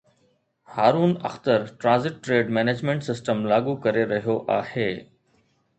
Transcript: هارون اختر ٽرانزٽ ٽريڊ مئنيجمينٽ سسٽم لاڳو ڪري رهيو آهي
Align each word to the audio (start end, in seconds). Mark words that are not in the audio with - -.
هارون 0.75 1.11
اختر 1.29 1.59
ٽرانزٽ 1.81 2.15
ٽريڊ 2.25 2.45
مئنيجمينٽ 2.59 3.07
سسٽم 3.09 3.45
لاڳو 3.53 3.79
ڪري 3.87 4.09
رهيو 4.15 4.41
آهي 4.61 4.91